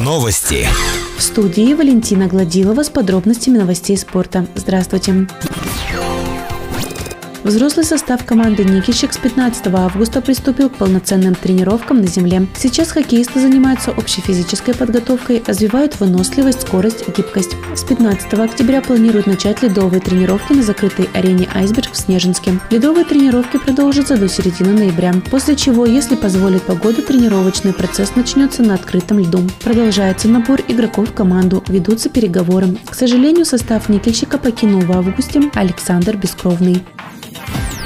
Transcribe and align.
Новости. 0.00 0.66
В 1.16 1.22
студии 1.22 1.74
Валентина 1.74 2.26
Гладилова 2.26 2.82
с 2.82 2.90
подробностями 2.90 3.56
новостей 3.56 3.96
спорта. 3.96 4.46
Здравствуйте. 4.56 5.28
Взрослый 7.44 7.84
состав 7.84 8.24
команды 8.24 8.64
«Никельщик» 8.64 9.12
с 9.12 9.18
15 9.18 9.66
августа 9.66 10.20
приступил 10.20 10.70
к 10.70 10.76
полноценным 10.76 11.34
тренировкам 11.34 12.00
на 12.00 12.06
земле. 12.06 12.46
Сейчас 12.56 12.92
хоккеисты 12.92 13.40
занимаются 13.40 13.90
общей 13.90 14.20
физической 14.20 14.74
подготовкой, 14.74 15.42
развивают 15.44 15.98
выносливость, 15.98 16.62
скорость, 16.62 17.08
гибкость. 17.08 17.56
С 17.74 17.82
15 17.82 18.32
октября 18.34 18.80
планируют 18.80 19.26
начать 19.26 19.60
ледовые 19.60 20.00
тренировки 20.00 20.52
на 20.52 20.62
закрытой 20.62 21.08
арене 21.14 21.48
«Айсберг» 21.52 21.90
в 21.92 21.96
Снежинске. 21.96 22.60
Ледовые 22.70 23.04
тренировки 23.04 23.56
продолжатся 23.56 24.16
до 24.16 24.28
середины 24.28 24.72
ноября, 24.74 25.12
после 25.28 25.56
чего, 25.56 25.84
если 25.84 26.14
позволит 26.14 26.62
погода, 26.62 27.02
тренировочный 27.02 27.72
процесс 27.72 28.14
начнется 28.14 28.62
на 28.62 28.74
открытом 28.74 29.18
льду. 29.18 29.40
Продолжается 29.64 30.28
набор 30.28 30.60
игроков 30.68 31.10
в 31.10 31.12
команду, 31.12 31.64
ведутся 31.66 32.08
переговоры. 32.08 32.76
К 32.88 32.94
сожалению, 32.94 33.44
состав 33.44 33.88
«Никельщика» 33.88 34.38
покинул 34.38 34.82
в 34.82 34.92
августе 34.92 35.42
Александр 35.54 36.16
Бескровный. 36.16 36.84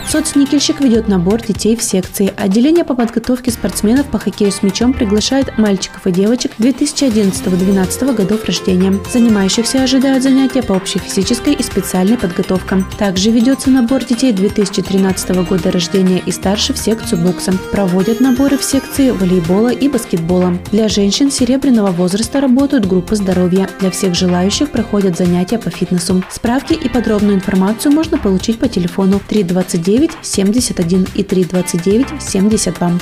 Соцникельщик 0.08 0.80
ведет 0.80 1.08
набор 1.08 1.42
детей 1.42 1.76
в 1.76 1.82
секции. 1.82 2.32
Отделение 2.36 2.84
по 2.84 2.94
подготовке 2.94 3.50
спортсменов 3.50 4.06
по 4.06 4.18
хоккею 4.18 4.52
с 4.52 4.62
мячом 4.62 4.92
приглашает 4.92 5.58
мальчиков 5.58 6.06
и 6.06 6.12
девочек 6.12 6.52
2011-2012 6.58 8.14
годов 8.14 8.44
рождения. 8.44 8.94
Занимающихся 9.12 9.82
ожидают 9.82 10.22
занятия 10.22 10.62
по 10.62 10.74
общей 10.74 11.00
физической 11.00 11.54
и 11.54 11.62
специальной 11.62 12.16
подготовке. 12.16 12.84
Также 12.98 13.30
ведется 13.30 13.68
набор 13.68 14.04
детей 14.04 14.32
2013 14.32 15.30
года 15.48 15.72
рождения 15.72 16.22
и 16.24 16.30
старше 16.30 16.72
в 16.72 16.78
секцию 16.78 17.22
бокса. 17.22 17.52
Проводят 17.72 18.20
наборы 18.20 18.56
в 18.58 18.64
секции 18.64 19.10
волейбола 19.10 19.72
и 19.72 19.88
баскетбола. 19.88 20.56
Для 20.70 20.88
женщин 20.88 21.32
серебряного 21.32 21.90
возраста 21.90 22.40
работают 22.40 22.86
группы 22.86 23.16
здоровья. 23.16 23.68
Для 23.80 23.90
всех 23.90 24.14
желающих 24.14 24.70
проходят 24.70 25.18
занятия 25.18 25.58
по 25.58 25.70
фитнесу. 25.70 26.22
Справки 26.30 26.74
и 26.74 26.88
подробную 26.88 27.34
информацию 27.34 27.92
можно 27.92 28.18
получить 28.18 28.60
по 28.60 28.68
телефону 28.68 29.20
329 29.28 29.95
9 29.96 30.10
71 30.20 31.08
и 31.14 31.22
329 31.22 32.22
72. 32.22 32.98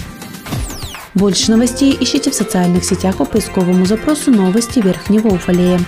Больше 1.15 1.51
новостей 1.51 1.97
ищите 1.99 2.31
в 2.31 2.35
социальных 2.35 2.85
сетях 2.85 3.17
по 3.17 3.25
поисковому 3.25 3.85
запросу 3.85 4.31
«Новости 4.31 4.79
Верхнего 4.79 5.29
Уфалея». 5.29 5.81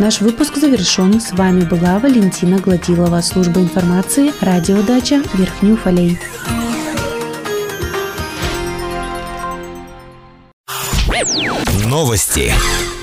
Наш 0.00 0.20
выпуск 0.20 0.56
завершен. 0.56 1.20
С 1.20 1.30
вами 1.32 1.64
была 1.64 2.00
Валентина 2.00 2.58
Гладилова, 2.58 3.20
служба 3.20 3.60
информации, 3.60 4.32
радиодача 4.40 5.22
Верхний 5.34 5.72
Уфалей. 5.72 6.18
Новости. 11.86 12.52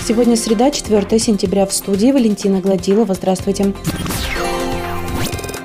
Сегодня 0.05 0.35
среда, 0.35 0.71
4 0.71 1.19
сентября. 1.19 1.65
В 1.65 1.71
студии 1.71 2.11
Валентина 2.11 2.59
Гладилова. 2.59 3.13
Здравствуйте. 3.13 3.73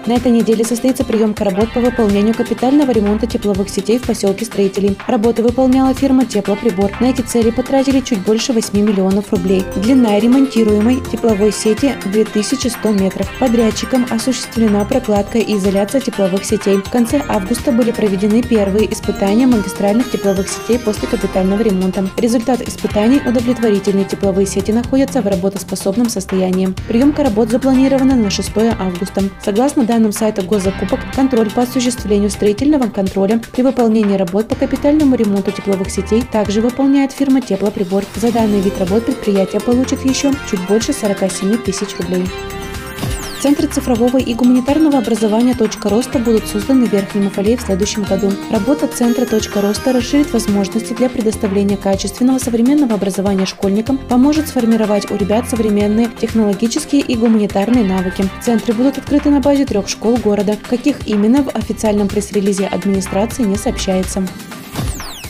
На 0.07 0.13
этой 0.13 0.31
неделе 0.31 0.65
состоится 0.65 1.05
приемка 1.05 1.43
работ 1.43 1.73
по 1.73 1.81
выполнению 1.81 2.33
капитального 2.33 2.93
ремонта 2.93 3.27
тепловых 3.27 3.69
сетей 3.69 3.99
в 3.99 4.07
поселке 4.07 4.45
Строителей. 4.45 4.97
Работы 5.09 5.43
выполняла 5.43 5.93
фирма 5.95 6.25
«Теплоприбор». 6.25 6.93
На 7.01 7.07
эти 7.07 7.23
цели 7.23 7.51
потратили 7.51 7.99
чуть 7.99 8.21
больше 8.21 8.53
8 8.53 8.79
миллионов 8.79 9.33
рублей. 9.33 9.65
Длина 9.75 10.21
ремонтируемой 10.21 11.01
тепловой 11.11 11.53
сети 11.53 11.93
2100 12.05 12.93
метров. 12.93 13.29
Подрядчиком 13.41 14.07
осуществлена 14.09 14.85
прокладка 14.85 15.39
и 15.39 15.57
изоляция 15.57 16.01
тепловых 16.01 16.45
сетей. 16.45 16.77
В 16.77 16.89
конце 16.89 17.21
августа 17.27 17.73
были 17.73 17.91
проведены 17.91 18.43
первые 18.43 18.93
испытания 18.93 19.49
магистральных 19.49 20.09
тепловых 20.13 20.49
сетей 20.49 20.79
после 20.79 21.09
капитального 21.09 21.63
ремонта. 21.63 22.09
Результат 22.17 22.61
испытаний– 22.61 23.21
удовлетворительные 23.27 24.05
тепловые 24.05 24.47
сети 24.47 24.71
находятся 24.71 25.21
в 25.21 25.27
работоспособном 25.27 26.09
состоянии. 26.09 26.73
Приемка 26.87 27.25
работ 27.25 27.51
запланирована 27.51 28.15
на 28.15 28.31
6 28.31 28.53
августа. 28.79 29.25
Согласно 29.45 29.83
данным 29.83 29.96
данным 29.97 30.13
сайта 30.13 30.43
госзакупок 30.43 31.01
контроль 31.15 31.51
по 31.51 31.63
осуществлению 31.63 32.29
строительного 32.29 32.89
контроля 32.89 33.41
при 33.53 33.63
выполнении 33.63 34.19
работ 34.19 34.47
по 34.47 34.55
капитальному 34.55 35.17
ремонту 35.17 35.53
тепловых 35.53 35.91
сетей 35.91 36.23
также 36.31 36.61
выполняет 36.61 37.13
фирма 37.13 37.41
«Теплоприбор». 37.41 38.05
За 38.15 38.31
данный 38.31 38.61
вид 38.61 38.79
работ 38.79 39.07
предприятие 39.07 39.63
получит 39.63 40.05
еще 40.05 40.33
чуть 40.51 40.61
больше 40.69 40.93
47 40.93 41.57
тысяч 41.59 41.97
рублей. 41.99 42.27
Центры 43.47 43.69
цифрового 43.69 44.19
и 44.19 44.35
гуманитарного 44.35 44.99
образования 44.99 45.55
«Точка 45.55 45.89
роста» 45.89 46.19
будут 46.19 46.49
созданы 46.49 46.87
в 46.87 46.93
Верхнем 46.93 47.29
Уфале 47.29 47.57
в 47.57 47.61
следующем 47.61 48.03
году. 48.03 48.33
Работа 48.51 48.89
Центра 48.89 49.25
«Точка 49.25 49.61
роста» 49.61 49.93
расширит 49.93 50.33
возможности 50.33 50.95
для 50.95 51.09
предоставления 51.09 51.77
качественного 51.77 52.41
современного 52.41 52.95
образования 52.95 53.47
школьникам, 53.47 53.99
поможет 53.99 54.49
сформировать 54.49 55.09
у 55.13 55.17
ребят 55.17 55.49
современные 55.49 56.11
технологические 56.21 57.03
и 57.03 57.15
гуманитарные 57.15 57.85
навыки. 57.85 58.29
Центры 58.43 58.73
будут 58.73 58.99
открыты 58.99 59.31
на 59.31 59.39
базе 59.39 59.65
трех 59.65 59.89
школ 59.89 60.17
города. 60.17 60.59
Каких 60.69 61.07
именно 61.07 61.45
в 61.45 61.55
официальном 61.55 62.09
пресс-релизе 62.09 62.67
администрации 62.67 63.45
не 63.45 63.57
сообщается. 63.57 64.27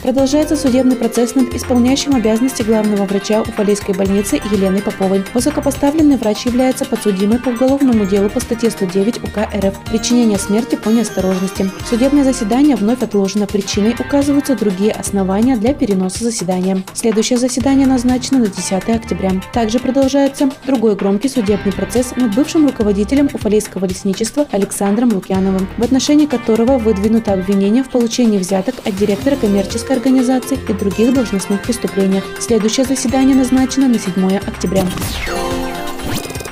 Продолжается 0.07 0.55
судебный 0.55 0.95
процесс 0.95 1.35
над 1.35 1.53
исполняющим 1.53 2.15
обязанности 2.15 2.63
главного 2.63 3.07
врача 3.07 3.43
Уфалейской 3.43 3.93
больницы 3.93 4.37
Еленой 4.53 4.81
Поповой. 4.81 5.25
Высокопоставленный 5.35 6.17
врач 6.17 6.47
является 6.47 6.85
подсудимой 6.85 7.41
по 7.41 7.49
уголовному 7.49 8.07
делу 8.07 8.31
по 8.31 8.39
статье 8.39 8.71
109 8.71 9.25
УК 9.25 9.49
РФ 9.53 9.75
«Причинение 9.91 10.39
смерти 10.39 10.77
по 10.77 10.91
неосторожности». 10.91 11.69
Судебное 11.91 12.23
заседание 12.23 12.77
вновь 12.77 13.03
отложено. 13.03 13.49
Причиной 13.49 13.97
указываются 13.99 14.55
другие 14.55 14.93
основания 14.93 15.57
для 15.57 15.75
переноса 15.75 16.23
заседания. 16.23 16.85
Следующее 16.95 17.41
заседание 17.41 17.89
назначено 17.89 18.39
на 18.39 18.47
10 18.47 18.89
октября. 18.89 19.33
Также 19.53 19.81
продолжается 19.81 20.49
другой 20.69 20.95
громкий 20.95 21.29
судебный 21.29 21.73
процесс 21.73 22.15
над 22.15 22.33
бывшим 22.33 22.65
руководителем 22.69 23.29
Уфалейского 23.33 23.87
лесничества 23.87 24.47
Александром 24.53 25.13
Лукьяновым, 25.15 25.67
в 25.77 25.83
отношении 25.83 26.27
которого 26.27 26.79
выдвинуто 26.79 27.33
обвинение 27.33 27.83
в 27.83 27.89
получении 27.91 28.39
взяток 28.39 28.77
от 28.85 28.95
директора 28.95 29.35
коммерческой 29.35 29.96
организаций 29.97 30.59
и 30.69 30.73
других 30.73 31.13
должностных 31.15 31.63
преступлениях. 31.63 32.25
Следующее 32.41 32.87
заседание 32.87 33.35
назначено 33.35 33.89
на 33.89 33.99
7 33.99 34.37
октября. 34.37 34.85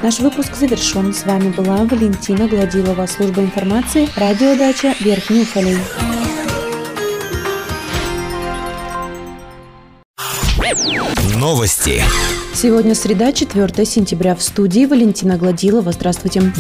Наш 0.03 0.21
выпуск 0.21 0.55
завершен. 0.55 1.15
С 1.15 1.25
вами 1.25 1.51
была 1.51 1.85
Валентина 1.85 2.47
Гладилова, 2.47 3.07
служба 3.07 3.43
информации, 3.43 4.09
радиодача 4.17 4.95
Верхний 5.01 5.43
Уфалей. 5.43 5.79
Новости. 11.37 12.03
Сегодня 12.55 12.95
среда, 12.95 13.33
4 13.33 13.85
сентября. 13.85 14.35
В 14.35 14.43
студии 14.43 14.87
Валентина 14.87 15.37
Гладилова. 15.37 15.93
Здравствуйте. 15.93 16.53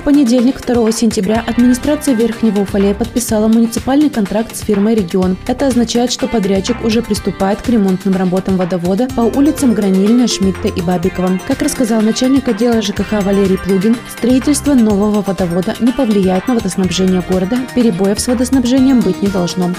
В 0.00 0.02
понедельник, 0.02 0.64
2 0.66 0.92
сентября, 0.92 1.44
администрация 1.46 2.14
Верхнего 2.14 2.60
Уфалея 2.62 2.94
подписала 2.94 3.48
муниципальный 3.48 4.08
контракт 4.08 4.56
с 4.56 4.60
фирмой 4.60 4.94
«Регион». 4.94 5.36
Это 5.46 5.66
означает, 5.66 6.10
что 6.10 6.26
подрядчик 6.26 6.82
уже 6.82 7.02
приступает 7.02 7.60
к 7.60 7.68
ремонтным 7.68 8.16
работам 8.16 8.56
водовода 8.56 9.08
по 9.14 9.20
улицам 9.20 9.74
Гранильная, 9.74 10.26
Шмидта 10.26 10.68
и 10.68 10.80
Бабикова. 10.80 11.38
Как 11.46 11.60
рассказал 11.60 12.00
начальник 12.00 12.48
отдела 12.48 12.80
ЖКХ 12.80 13.22
Валерий 13.22 13.58
Плугин, 13.58 13.94
строительство 14.08 14.72
нового 14.72 15.20
водовода 15.20 15.76
не 15.80 15.92
повлияет 15.92 16.48
на 16.48 16.54
водоснабжение 16.54 17.22
города, 17.28 17.58
перебоев 17.74 18.18
с 18.18 18.26
водоснабжением 18.26 19.00
быть 19.00 19.20
не 19.20 19.28
должно. 19.28 19.70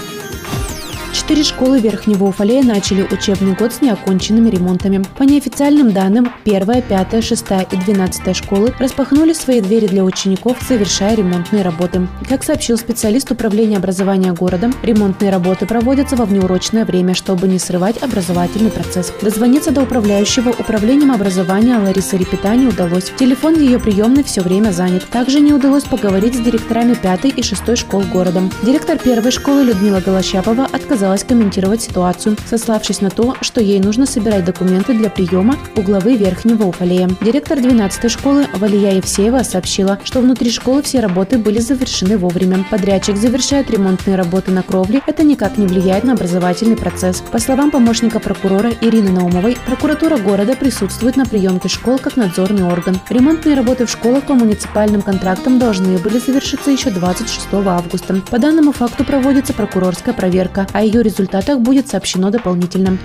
Четыре 1.12 1.44
школы 1.44 1.78
Верхнего 1.78 2.24
Уфалея 2.24 2.62
начали 2.62 3.02
учебный 3.02 3.52
год 3.52 3.72
с 3.74 3.82
неоконченными 3.82 4.48
ремонтами. 4.48 5.04
По 5.18 5.24
неофициальным 5.24 5.92
данным, 5.92 6.32
первая, 6.42 6.80
пятая, 6.80 7.20
шестая 7.20 7.66
и 7.70 7.76
двенадцатая 7.76 8.32
школы 8.32 8.72
распахнули 8.78 9.34
свои 9.34 9.60
двери 9.60 9.86
для 9.86 10.04
учеников, 10.04 10.56
совершая 10.66 11.14
ремонтные 11.14 11.62
работы. 11.62 12.08
Как 12.28 12.42
сообщил 12.42 12.78
специалист 12.78 13.30
управления 13.30 13.76
образования 13.76 14.32
городом, 14.32 14.74
ремонтные 14.82 15.30
работы 15.30 15.66
проводятся 15.66 16.16
во 16.16 16.24
внеурочное 16.24 16.86
время, 16.86 17.14
чтобы 17.14 17.46
не 17.46 17.58
срывать 17.58 18.02
образовательный 18.02 18.70
процесс. 18.70 19.12
Дозвониться 19.20 19.70
до 19.70 19.82
управляющего 19.82 20.48
управлением 20.50 21.12
образования 21.12 21.78
Ларисы 21.78 22.16
Репета 22.16 22.52
удалось. 22.52 23.12
Телефон 23.18 23.58
ее 23.58 23.78
приемной 23.78 24.24
все 24.24 24.40
время 24.40 24.70
занят. 24.70 25.06
Также 25.10 25.40
не 25.40 25.52
удалось 25.52 25.84
поговорить 25.84 26.36
с 26.36 26.40
директорами 26.40 26.94
пятой 26.94 27.30
и 27.30 27.42
шестой 27.42 27.76
школ 27.76 28.02
городом. 28.12 28.50
Директор 28.62 28.98
первой 28.98 29.30
школы 29.30 29.64
Людмила 29.64 30.00
Голощапова 30.00 30.64
отказалась 30.64 31.01
отказалась 31.02 31.24
комментировать 31.24 31.82
ситуацию, 31.82 32.36
сославшись 32.48 33.00
на 33.00 33.10
то, 33.10 33.34
что 33.40 33.60
ей 33.60 33.80
нужно 33.80 34.06
собирать 34.06 34.44
документы 34.44 34.94
для 34.94 35.10
приема 35.10 35.56
у 35.74 35.82
главы 35.82 36.14
Верхнего 36.14 36.62
Уфалея. 36.64 37.10
Директор 37.20 37.58
12-й 37.58 38.08
школы 38.08 38.46
Валия 38.54 38.96
Евсеева 38.98 39.42
сообщила, 39.42 39.98
что 40.04 40.20
внутри 40.20 40.52
школы 40.52 40.82
все 40.82 41.00
работы 41.00 41.38
были 41.38 41.58
завершены 41.58 42.18
вовремя. 42.18 42.64
Подрядчик 42.70 43.16
завершает 43.16 43.68
ремонтные 43.68 44.14
работы 44.14 44.52
на 44.52 44.62
кровле. 44.62 45.02
Это 45.08 45.24
никак 45.24 45.58
не 45.58 45.66
влияет 45.66 46.04
на 46.04 46.12
образовательный 46.12 46.76
процесс. 46.76 47.20
По 47.32 47.40
словам 47.40 47.72
помощника 47.72 48.20
прокурора 48.20 48.70
Ирины 48.80 49.10
Наумовой, 49.10 49.56
прокуратура 49.66 50.18
города 50.18 50.54
присутствует 50.54 51.16
на 51.16 51.26
приемке 51.26 51.68
школ 51.68 51.98
как 51.98 52.16
надзорный 52.16 52.62
орган. 52.62 53.00
Ремонтные 53.10 53.56
работы 53.56 53.86
в 53.86 53.90
школах 53.90 54.22
по 54.24 54.34
муниципальным 54.34 55.02
контрактам 55.02 55.58
должны 55.58 55.98
были 55.98 56.20
завершиться 56.20 56.70
еще 56.70 56.90
26 56.90 57.46
августа. 57.52 58.22
По 58.30 58.38
данному 58.38 58.70
факту 58.70 59.04
проводится 59.04 59.52
прокурорская 59.52 60.14
проверка, 60.14 60.68
а 60.72 60.84
ее 60.84 60.91
ее 60.92 61.02
результатах 61.02 61.60
будет 61.60 61.88
сообщено 61.88 62.30
дополнительно. 62.30 62.98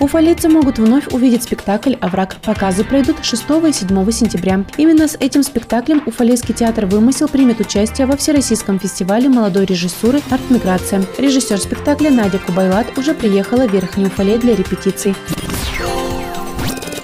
Уфалейцы 0.00 0.48
могут 0.48 0.78
вновь 0.78 1.06
увидеть 1.12 1.44
спектакль 1.44 1.94
«Овраг». 2.00 2.36
Показы 2.42 2.84
пройдут 2.84 3.24
6 3.24 3.42
и 3.68 3.72
7 3.72 4.10
сентября. 4.10 4.64
Именно 4.76 5.08
с 5.08 5.14
этим 5.14 5.42
спектаклем 5.42 6.02
Уфалейский 6.04 6.52
театр 6.52 6.86
«Вымысел» 6.86 7.28
примет 7.28 7.60
участие 7.60 8.06
во 8.06 8.16
Всероссийском 8.16 8.78
фестивале 8.78 9.28
молодой 9.28 9.64
режиссуры 9.64 10.20
«Арт-миграция». 10.30 11.04
Режиссер 11.16 11.58
спектакля 11.58 12.10
Надя 12.10 12.38
Кубайлат 12.38 12.98
уже 12.98 13.14
приехала 13.14 13.66
в 13.66 13.72
Верхний 13.72 14.06
Уфалей 14.06 14.36
для 14.36 14.56
репетиций. 14.56 15.14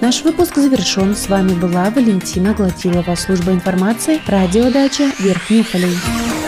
Наш 0.01 0.23
выпуск 0.23 0.57
завершен. 0.57 1.15
С 1.15 1.29
вами 1.29 1.53
была 1.53 1.91
Валентина 1.91 2.55
Гладилова, 2.55 3.15
служба 3.15 3.53
информации, 3.53 4.21
радиодача 4.27 5.11
Верхний 5.21 5.61
Уфалей. 5.61 6.40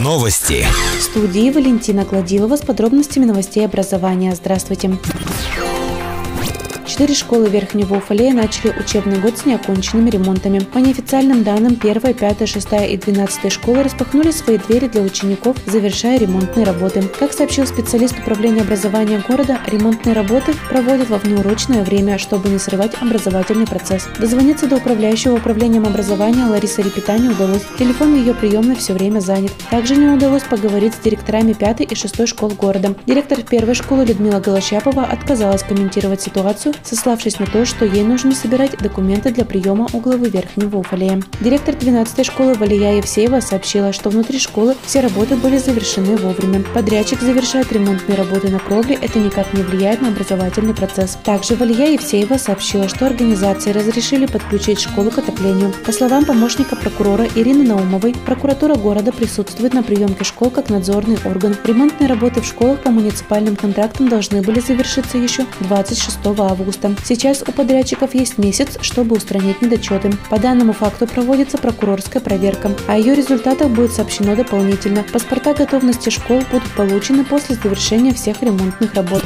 Новости. 0.00 0.66
В 0.98 1.02
студии 1.02 1.50
Валентина 1.50 2.04
Гладилова 2.04 2.56
с 2.56 2.62
подробностями 2.62 3.26
новостей 3.26 3.66
образования. 3.66 4.34
Здравствуйте. 4.34 4.98
Четыре 6.96 7.14
школы 7.14 7.50
Верхнего 7.50 7.96
Уфалея 7.96 8.32
начали 8.32 8.70
учебный 8.70 9.18
год 9.18 9.36
с 9.36 9.44
неоконченными 9.44 10.08
ремонтами. 10.08 10.60
По 10.60 10.78
неофициальным 10.78 11.42
данным, 11.44 11.78
1, 11.78 12.14
5, 12.14 12.48
6 12.48 12.68
и 12.88 12.96
12 12.96 13.52
школы 13.52 13.82
распахнули 13.82 14.30
свои 14.30 14.56
двери 14.56 14.88
для 14.88 15.02
учеников, 15.02 15.58
завершая 15.66 16.18
ремонтные 16.18 16.64
работы. 16.64 17.02
Как 17.18 17.34
сообщил 17.34 17.66
специалист 17.66 18.18
управления 18.18 18.62
образования 18.62 19.22
города, 19.28 19.60
ремонтные 19.66 20.14
работы 20.14 20.54
проводят 20.70 21.10
во 21.10 21.18
внеурочное 21.18 21.84
время, 21.84 22.16
чтобы 22.16 22.48
не 22.48 22.58
срывать 22.58 22.92
образовательный 22.98 23.66
процесс. 23.66 24.08
Дозвониться 24.18 24.66
до 24.66 24.76
управляющего 24.76 25.34
управлением 25.34 25.84
образования 25.84 26.46
Ларисы 26.46 26.80
Репета 26.80 27.18
не 27.18 27.28
удалось. 27.28 27.66
Телефон 27.78 28.14
ее 28.14 28.32
приемной 28.32 28.74
все 28.76 28.94
время 28.94 29.20
занят. 29.20 29.52
Также 29.70 29.96
не 29.96 30.08
удалось 30.08 30.44
поговорить 30.44 30.94
с 30.94 31.00
директорами 31.00 31.52
5 31.52 31.92
и 31.92 31.94
6 31.94 32.26
школ 32.26 32.52
города. 32.58 32.94
Директор 33.04 33.42
первой 33.42 33.74
школы 33.74 34.06
Людмила 34.06 34.40
Голощапова 34.40 35.04
отказалась 35.04 35.62
комментировать 35.62 36.22
ситуацию, 36.22 36.72
сославшись 36.86 37.38
на 37.38 37.46
то, 37.46 37.66
что 37.66 37.84
ей 37.84 38.04
нужно 38.04 38.34
собирать 38.34 38.78
документы 38.78 39.30
для 39.32 39.44
приема 39.44 39.88
у 39.92 40.00
главы 40.00 40.28
Верхнего 40.28 40.78
Уфалея. 40.78 41.20
Директор 41.40 41.74
12-й 41.74 42.24
школы 42.24 42.54
Валия 42.54 42.96
Евсеева 42.96 43.40
сообщила, 43.40 43.92
что 43.92 44.10
внутри 44.10 44.38
школы 44.38 44.76
все 44.84 45.00
работы 45.00 45.36
были 45.36 45.58
завершены 45.58 46.16
вовремя. 46.16 46.62
Подрядчик 46.74 47.20
завершает 47.20 47.72
ремонтные 47.72 48.16
работы 48.16 48.48
на 48.48 48.58
кровле, 48.58 48.98
это 49.00 49.18
никак 49.18 49.52
не 49.52 49.62
влияет 49.62 50.00
на 50.00 50.08
образовательный 50.08 50.74
процесс. 50.74 51.18
Также 51.24 51.56
Валия 51.56 51.92
Евсеева 51.92 52.36
сообщила, 52.38 52.88
что 52.88 53.06
организации 53.06 53.72
разрешили 53.72 54.26
подключить 54.26 54.80
школу 54.80 55.10
к 55.10 55.18
отоплению. 55.18 55.72
По 55.84 55.92
словам 55.92 56.24
помощника 56.24 56.76
прокурора 56.76 57.26
Ирины 57.34 57.64
Наумовой, 57.64 58.14
прокуратура 58.24 58.76
города 58.76 59.12
присутствует 59.12 59.74
на 59.74 59.82
приемке 59.82 60.24
школ 60.24 60.50
как 60.50 60.70
надзорный 60.70 61.18
орган. 61.24 61.56
Ремонтные 61.64 62.08
работы 62.08 62.40
в 62.40 62.46
школах 62.46 62.80
по 62.80 62.90
муниципальным 62.90 63.56
контрактам 63.56 64.08
должны 64.08 64.42
были 64.42 64.60
завершиться 64.60 65.18
еще 65.18 65.46
26 65.60 66.18
августа 66.24 66.75
августа. 66.76 67.04
Сейчас 67.04 67.42
у 67.46 67.52
подрядчиков 67.52 68.14
есть 68.14 68.38
месяц, 68.38 68.78
чтобы 68.80 69.16
устранить 69.16 69.62
недочеты. 69.62 70.12
По 70.30 70.38
данному 70.38 70.72
факту 70.72 71.06
проводится 71.06 71.58
прокурорская 71.58 72.22
проверка. 72.22 72.70
О 72.86 72.96
ее 72.96 73.14
результатах 73.14 73.68
будет 73.70 73.92
сообщено 73.92 74.36
дополнительно. 74.36 75.04
Паспорта 75.12 75.54
готовности 75.54 76.10
школ 76.10 76.42
будут 76.50 76.70
получены 76.76 77.24
после 77.24 77.56
завершения 77.56 78.12
всех 78.12 78.42
ремонтных 78.42 78.94
работ. 78.94 79.22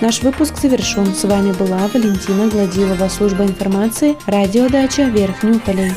Наш 0.00 0.22
выпуск 0.22 0.54
завершен. 0.60 1.14
С 1.14 1.24
вами 1.24 1.52
была 1.52 1.78
Валентина 1.92 2.48
Гладилова, 2.48 3.08
служба 3.08 3.44
информации, 3.44 4.16
радиодача 4.26 5.02
Верхний 5.02 5.52
Уфалей. 5.52 5.92